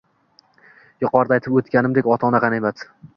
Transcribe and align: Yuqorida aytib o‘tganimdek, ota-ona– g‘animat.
Yuqorida 1.05 1.37
aytib 1.39 1.59
o‘tganimdek, 1.61 2.09
ota-ona– 2.15 2.41
g‘animat. 2.47 2.83